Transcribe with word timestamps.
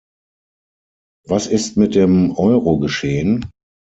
Was 1.27 1.45
ist 1.45 1.77
mit 1.77 1.93
dem 1.93 2.35
Euro 2.35 2.79
geschehen? 2.79 3.51